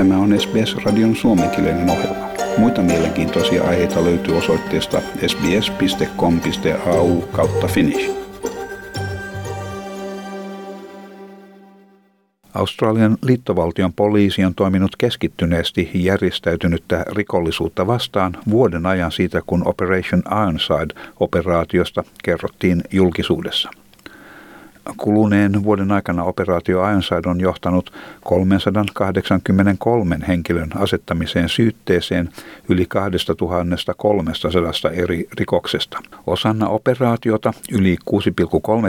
Tämä 0.00 0.18
on 0.18 0.40
SBS-radion 0.40 1.16
suomenkielinen 1.16 1.90
ohjelma. 1.90 2.28
Muita 2.58 2.82
mielenkiintoisia 2.82 3.64
aiheita 3.64 4.04
löytyy 4.04 4.36
osoitteesta 4.36 5.00
sbs.com.au 5.26 7.20
kautta 7.20 7.66
finnish. 7.66 8.10
Australian 12.54 13.16
liittovaltion 13.22 13.92
poliisi 13.92 14.44
on 14.44 14.54
toiminut 14.54 14.96
keskittyneesti 14.96 15.90
järjestäytynyttä 15.94 17.04
rikollisuutta 17.16 17.86
vastaan 17.86 18.36
vuoden 18.50 18.86
ajan 18.86 19.12
siitä, 19.12 19.42
kun 19.46 19.68
Operation 19.68 20.22
Ironside-operaatiosta 20.26 22.04
kerrottiin 22.24 22.82
julkisuudessa. 22.92 23.70
Kuluneen 24.96 25.64
vuoden 25.64 25.92
aikana 25.92 26.24
operaatio 26.24 26.90
Ironside 26.90 27.28
on 27.28 27.40
johtanut 27.40 27.92
383 28.24 30.18
henkilön 30.28 30.70
asettamiseen 30.74 31.48
syytteeseen 31.48 32.30
yli 32.68 32.86
2300 32.86 34.90
eri 34.92 35.28
rikoksesta. 35.38 35.98
Osana 36.26 36.68
operaatiota 36.68 37.52
yli 37.72 37.96
6,3 38.10 38.16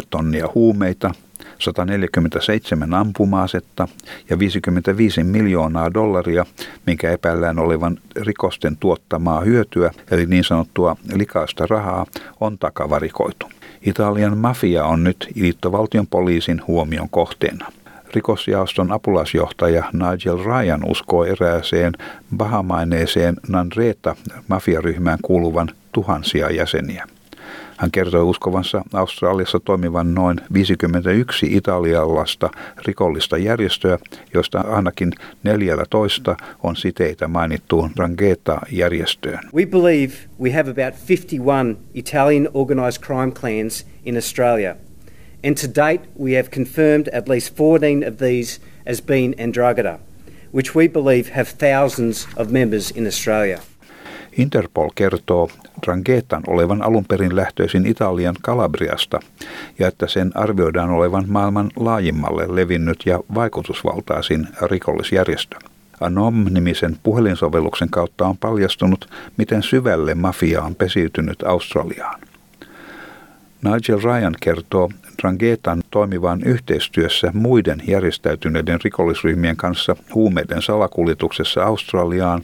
tonnia 0.09 0.49
huumeita, 0.55 1.11
147 1.59 2.93
ampuma-asetta 2.93 3.87
ja 4.29 4.39
55 4.39 5.23
miljoonaa 5.23 5.93
dollaria, 5.93 6.45
minkä 6.87 7.11
epäillään 7.11 7.59
olevan 7.59 7.97
rikosten 8.15 8.77
tuottamaa 8.77 9.41
hyötyä, 9.41 9.91
eli 10.11 10.25
niin 10.25 10.43
sanottua 10.43 10.95
likaista 11.13 11.65
rahaa, 11.69 12.05
on 12.39 12.57
takavarikoitu. 12.57 13.49
Italian 13.81 14.37
mafia 14.37 14.85
on 14.85 15.03
nyt 15.03 15.27
liittovaltion 15.35 16.07
poliisin 16.07 16.61
huomion 16.67 17.09
kohteena. 17.09 17.71
Rikosjaoston 18.15 18.91
apulaisjohtaja 18.91 19.83
Nigel 19.93 20.37
Ryan 20.43 20.81
uskoo 20.89 21.25
erääseen 21.25 21.93
bahamaineeseen 22.37 23.35
Nandreta 23.47 24.15
mafiaryhmään 24.47 25.19
kuuluvan 25.21 25.69
tuhansia 25.91 26.51
jäseniä. 26.51 27.07
Hän 27.81 27.91
kertoi 27.91 28.23
uskovansa 28.23 28.83
Australiassa 28.93 29.59
toimivan 29.59 30.13
noin 30.13 30.37
51 30.53 31.47
italialaista 31.55 32.49
rikollista 32.85 33.37
järjestöä, 33.37 33.97
joista 34.33 34.61
ainakin 34.61 35.11
14 35.43 36.35
on 36.63 36.75
siteitä 36.75 37.27
mainittuun 37.27 37.91
Rangheta-järjestöön. 37.97 39.39
We 39.55 39.65
believe 39.65 40.13
we 40.41 40.51
have 40.51 40.69
about 40.71 41.09
51 41.09 41.77
Italian 41.93 42.49
organised 42.53 43.03
crime 43.03 43.31
clans 43.31 43.87
in 44.05 44.15
Australia. 44.15 44.75
And 45.47 45.57
to 45.57 45.67
date, 45.67 46.09
we 46.23 46.35
have 46.35 46.49
confirmed 46.49 47.07
at 47.13 47.29
least 47.29 47.57
14 47.57 48.07
of 48.07 48.17
these 48.17 48.61
as 48.91 49.01
being 49.01 49.33
Androgeda, 49.39 49.99
which 50.53 50.75
we 50.75 50.87
believe 50.89 51.31
have 51.35 51.45
thousands 51.57 52.27
of 52.37 52.51
members 52.51 52.91
in 52.91 53.07
Australia. 53.07 53.59
Interpol 54.37 54.89
kertoo 54.95 55.49
Dranghetan 55.85 56.43
olevan 56.47 56.81
alun 56.81 57.05
perin 57.05 57.35
lähtöisin 57.35 57.85
Italian 57.85 58.35
Kalabriasta 58.41 59.19
ja 59.79 59.87
että 59.87 60.07
sen 60.07 60.31
arvioidaan 60.35 60.89
olevan 60.89 61.25
maailman 61.27 61.71
laajimmalle 61.75 62.55
levinnyt 62.55 63.03
ja 63.05 63.19
vaikutusvaltaisin 63.35 64.47
rikollisjärjestö. 64.61 65.57
Anom-nimisen 65.99 66.97
puhelinsovelluksen 67.03 67.89
kautta 67.89 68.25
on 68.25 68.37
paljastunut, 68.37 69.09
miten 69.37 69.63
syvälle 69.63 70.15
mafia 70.15 70.61
on 70.61 70.75
pesiytynyt 70.75 71.43
Australiaan. 71.43 72.30
Nigel 73.63 73.99
Ryan 74.03 74.35
kertoo 74.39 74.89
Drangetan 75.21 75.83
toimivan 75.91 76.43
yhteistyössä 76.43 77.31
muiden 77.33 77.81
järjestäytyneiden 77.87 78.79
rikollisryhmien 78.83 79.57
kanssa 79.57 79.95
huumeiden 80.15 80.61
salakuljetuksessa 80.61 81.63
Australiaan, 81.63 82.43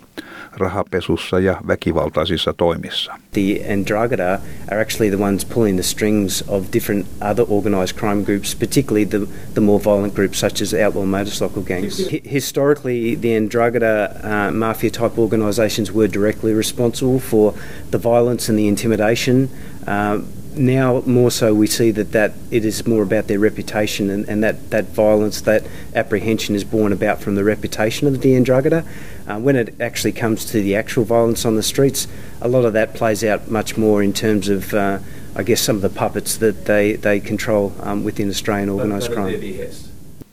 rahapesussa 0.58 1.40
ja 1.40 1.62
väkivaltaisissa 1.68 2.54
toimissa. 2.54 3.14
The 3.32 3.74
Androgeda 3.74 4.40
are 4.72 4.82
actually 4.82 5.16
the 5.16 5.24
ones 5.24 5.46
pulling 5.46 5.78
the 5.78 5.84
strings 5.84 6.44
of 6.48 6.66
different 6.74 7.06
other 7.32 7.46
organised 7.50 7.98
crime 8.00 8.24
groups, 8.24 8.56
particularly 8.56 9.06
the, 9.06 9.20
the 9.54 9.62
more 9.62 9.84
violent 9.84 10.14
groups 10.14 10.40
such 10.40 10.62
as 10.62 10.74
outlaw 10.74 11.06
motorcycle 11.06 11.64
gangs. 11.64 12.08
H- 12.14 12.32
historically, 12.32 13.16
the 13.16 13.40
Androgeda 13.40 14.24
uh, 14.24 14.52
mafia 14.52 14.90
type 14.90 15.18
organisations 15.18 15.92
were 15.92 16.08
directly 16.08 16.54
responsible 16.54 17.20
for 17.20 17.54
the 17.92 17.98
violence 17.98 18.50
and 18.50 18.60
the 18.60 18.68
intimidation. 18.68 19.50
Uh, 19.88 20.20
now 20.58 21.02
more 21.06 21.32
so 21.32 21.54
we 21.54 21.68
see 21.68 21.92
that, 21.92 22.12
that 22.12 22.34
it 22.52 22.66
is 22.66 22.86
more 22.88 23.04
about 23.04 23.28
their 23.28 23.40
reputation 23.40 24.10
and, 24.10 24.28
and 24.30 24.44
that, 24.44 24.70
that 24.72 24.86
violence, 24.86 25.42
that 25.42 25.64
apprehension 25.96 26.56
is 26.56 26.64
born 26.64 26.94
about 26.94 27.22
from 27.22 27.36
the 27.36 27.44
reputation 27.44 28.08
of 28.08 28.22
the 28.22 28.34
Androgeda. 28.34 28.86
Uh, 29.28 29.40
when 29.40 29.56
it 29.56 29.76
actually 29.82 30.14
comes 30.14 30.46
to 30.46 30.62
the 30.62 30.76
actual 30.76 31.04
violence 31.04 31.46
on 31.46 31.56
the 31.56 31.64
streets, 31.64 32.08
a 32.42 32.48
lot 32.48 32.66
of 32.66 32.74
that 32.74 32.94
plays 32.94 33.24
out 33.24 33.50
much 33.50 33.78
more 33.78 34.04
in 34.04 34.14
terms 34.14 34.50
of, 34.50 34.74
uh, 34.74 35.00
I 35.36 35.44
guess, 35.44 35.62
some 35.62 35.76
of 35.76 35.82
the 35.82 35.90
puppets 35.90 36.38
that 36.38 36.66
they, 36.66 36.94
they 36.96 37.20
control 37.20 37.74
um, 37.84 38.04
within 38.04 38.30
Australian 38.30 38.70
organised 38.70 39.14
crime. 39.14 39.40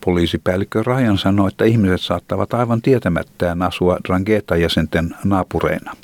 Poliisipäällikkö 0.00 0.82
Ryan 0.82 1.18
sanoi, 1.18 1.48
että 1.48 1.64
ihmiset 1.64 2.00
saattavat 2.00 2.54
aivan 2.54 2.82
tietämättään 2.82 3.62
asua 3.62 3.98
Drangheta-jäsenten 4.08 5.14
naapureina. 5.24 5.96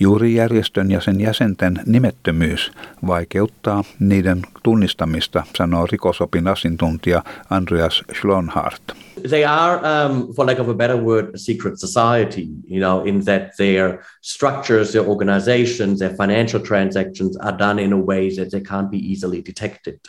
Juuri 0.00 0.34
järjestön 0.34 0.90
ja 0.90 1.00
sen 1.00 1.20
jäsenten 1.20 1.80
nimettömyys 1.86 2.72
vaikeuttaa 3.06 3.84
niiden 3.98 4.42
tunnistamista, 4.62 5.42
sanoo 5.56 5.86
rikosopin 5.86 6.48
asiantuntija 6.48 7.22
Andreas 7.50 8.02
Schlonhardt. 8.14 8.92
They 9.24 9.44
are, 9.44 9.84
um, 9.84 10.32
for 10.34 10.44
lack 10.44 10.58
of 10.58 10.68
a 10.68 10.74
better 10.74 10.96
word, 10.96 11.34
a 11.34 11.38
secret 11.38 11.78
society, 11.78 12.50
you 12.64 12.80
know, 12.80 13.04
in 13.04 13.20
that 13.20 13.56
their 13.58 14.02
structures, 14.20 14.92
their 14.92 15.04
organizations, 15.04 15.98
their 15.98 16.14
financial 16.16 16.60
transactions 16.60 17.36
are 17.36 17.56
done 17.56 17.78
in 17.78 17.92
a 17.92 17.98
way 17.98 18.34
that 18.36 18.50
they 18.50 18.60
can't 18.60 18.90
be 18.90 18.98
easily 18.98 19.42
detected. 19.42 20.00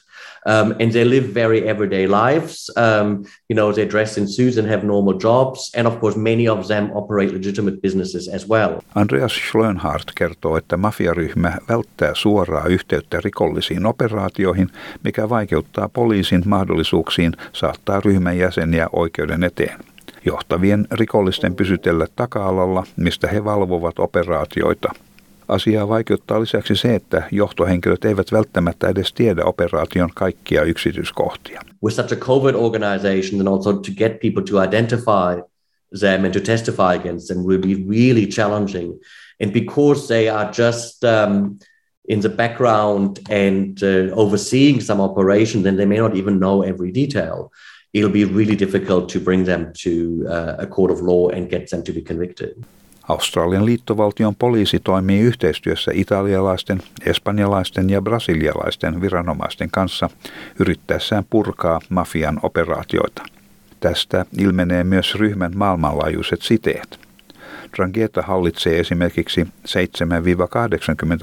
Um, 0.45 0.75
and 0.79 0.91
they 0.91 1.05
live 1.05 1.33
very 1.33 1.67
everyday 1.67 2.07
lives. 2.07 2.71
Um, 2.77 3.25
you 3.49 3.55
know, 3.55 3.73
they 3.73 3.85
dress 3.85 4.17
in 4.17 4.27
suits 4.27 4.57
and 4.57 4.67
have 4.67 4.83
normal 4.83 5.13
jobs. 5.13 5.71
And 5.75 5.87
of 5.87 5.99
course, 5.99 6.17
many 6.17 6.47
of 6.47 6.67
them 6.67 6.91
operate 6.93 7.33
legitimate 7.33 7.81
businesses 7.81 8.27
as 8.27 8.49
well. 8.49 8.81
Andreas 8.95 9.33
Schlönhardt 9.33 10.11
kertoo, 10.15 10.57
että 10.57 10.77
mafiaryhmä 10.77 11.57
välttää 11.69 12.11
suoraa 12.13 12.65
yhteyttä 12.65 13.21
rikollisiin 13.23 13.85
operaatioihin, 13.85 14.69
mikä 15.03 15.29
vaikeuttaa 15.29 15.89
poliisin 15.89 16.43
mahdollisuuksiin 16.45 17.33
saattaa 17.53 17.99
ryhmän 18.05 18.37
jäseniä 18.37 18.87
oikeuden 19.01 19.43
eteen 19.43 19.79
johtavien 20.25 20.87
rikollisten 20.91 21.55
pysytellä 21.55 22.07
taka-alalla, 22.15 22.83
mistä 22.97 23.27
he 23.27 23.43
valvovat 23.43 23.99
operaatioita. 23.99 24.91
Asiaa 25.47 25.87
vaikeuttaa 25.87 26.41
lisäksi 26.41 26.75
se, 26.75 26.95
että 26.95 27.23
johtohenkilöt 27.31 28.05
eivät 28.05 28.31
välttämättä 28.31 28.89
edes 28.89 29.13
tiedä 29.13 29.45
operaation 29.45 30.09
kaikkia 30.15 30.63
yksityiskohtia. 30.63 31.61
With 31.83 31.95
such 31.95 32.13
a 32.13 32.15
covert 32.15 32.55
organization 32.55 33.41
and 33.41 33.47
also 33.47 33.73
to 33.73 33.91
get 33.97 34.19
people 34.19 34.43
to 34.51 34.63
identify 34.63 35.41
them 35.99 36.25
and 36.25 36.33
to 36.33 36.39
testify 36.39 36.95
against 36.99 37.27
them 37.27 37.37
will 37.37 37.61
be 37.61 37.75
really 37.89 38.25
challenging. 38.25 38.93
And 39.43 39.51
because 39.51 40.07
they 40.07 40.29
are 40.29 40.49
just 40.57 41.03
um, 41.03 41.57
in 42.09 42.21
the 42.21 42.29
background 42.29 43.17
and 43.29 43.77
uh, 43.83 44.15
overseeing 44.15 44.81
some 44.81 45.03
operation, 45.03 45.63
then 45.63 45.77
they 45.77 45.85
may 45.85 45.97
not 45.97 46.15
even 46.15 46.37
know 46.37 46.63
every 46.63 46.91
detail. 46.91 47.51
It'll 47.93 48.11
be 48.11 48.25
really 48.35 48.59
difficult 48.59 49.07
to 49.07 49.19
bring 49.19 49.45
them 49.45 49.65
to 49.83 49.89
uh, 50.25 50.63
a 50.63 50.65
court 50.65 50.91
of 50.91 51.01
law 51.01 51.29
and 51.29 51.49
get 51.49 51.69
them 51.69 51.83
to 51.83 51.93
be 51.93 52.01
convicted. 52.01 52.63
Australian 53.09 53.65
liittovaltion 53.65 54.35
poliisi 54.35 54.79
toimii 54.79 55.19
yhteistyössä 55.19 55.91
italialaisten, 55.93 56.81
espanjalaisten 57.05 57.89
ja 57.89 58.01
brasilialaisten 58.01 59.01
viranomaisten 59.01 59.69
kanssa 59.71 60.09
yrittäessään 60.59 61.23
purkaa 61.29 61.79
mafian 61.89 62.39
operaatioita. 62.43 63.23
Tästä 63.79 64.25
ilmenee 64.37 64.83
myös 64.83 65.15
ryhmän 65.15 65.51
maailmanlaajuiset 65.55 66.41
siteet. 66.41 66.99
Drangheta 67.77 68.21
hallitsee 68.21 68.79
esimerkiksi 68.79 69.43
7-80 69.43 69.47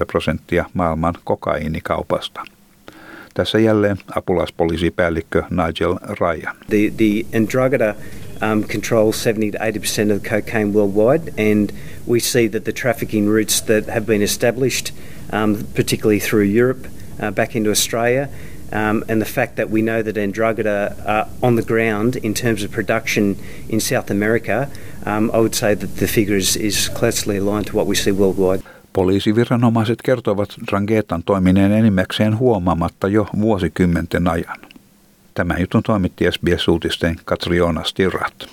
prosenttia 0.07 0.65
maailman 0.73 1.13
kokainikaupasta. 1.23 2.41
Tässä 3.33 3.59
jälleen 3.59 3.97
apulaispoliisipäällikkö 4.15 5.43
Nigel 5.49 5.95
Ryan. 6.19 6.55
The, 6.69 6.91
the 6.97 7.37
Androgeda 7.37 7.95
um, 8.41 8.63
controls 8.63 9.23
70 9.23 9.51
to 9.51 9.57
80% 9.57 10.11
of 10.11 10.21
the 10.21 10.29
cocaine 10.29 10.73
worldwide, 10.73 11.33
and 11.37 11.71
we 12.07 12.19
see 12.19 12.47
that 12.47 12.63
the 12.63 12.73
trafficking 12.73 13.27
routes 13.27 13.61
that 13.61 13.87
have 13.87 14.05
been 14.05 14.21
established, 14.21 14.91
um, 15.31 15.57
particularly 15.73 16.19
through 16.19 16.45
Europe, 16.45 16.87
uh, 17.19 17.31
back 17.31 17.55
into 17.55 17.69
Australia, 17.69 18.29
um, 18.71 19.03
and 19.09 19.21
the 19.21 19.25
fact 19.25 19.55
that 19.55 19.69
we 19.69 19.81
know 19.81 20.01
that 20.03 20.15
Androgeda 20.15 21.07
are 21.07 21.27
on 21.41 21.55
the 21.55 21.63
ground 21.63 22.15
in 22.17 22.33
terms 22.33 22.63
of 22.63 22.71
production 22.71 23.35
in 23.67 23.79
South 23.79 24.11
America, 24.11 24.69
um, 25.05 25.31
I 25.33 25.39
would 25.39 25.55
say 25.55 25.73
that 25.73 25.97
the 25.97 26.07
figure 26.07 26.35
is 26.35 26.89
closely 26.89 27.37
aligned 27.37 27.67
to 27.67 27.75
what 27.75 27.87
we 27.87 27.95
see 27.95 28.11
worldwide. 28.11 28.61
Poliisiviranomaiset 28.93 30.01
kertovat 30.01 30.49
Drangetan 30.71 31.23
toimineen 31.23 31.71
enimmäkseen 31.71 32.39
huomaamatta 32.39 33.07
jo 33.07 33.27
vuosikymmenten 33.39 34.27
ajan. 34.27 34.57
Tämän 35.33 35.61
jutun 35.61 35.83
toimitti 35.83 36.25
SBS-uutisten 36.31 37.15
Katriona 37.25 37.83
Stirrat. 37.83 38.49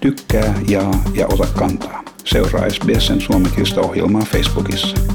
Tykkää, 0.00 0.54
jaa 0.68 1.02
ja 1.14 1.26
ota 1.26 1.46
kantaa. 1.58 2.04
Seuraa 2.24 2.70
SBSn 2.70 3.20
suomenkielistä 3.20 3.80
ohjelmaa 3.80 4.22
Facebookissa. 4.22 5.13